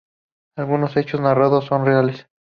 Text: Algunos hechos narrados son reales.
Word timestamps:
Algunos 0.57 0.97
hechos 0.97 1.21
narrados 1.21 1.65
son 1.65 1.85
reales. 1.85 2.27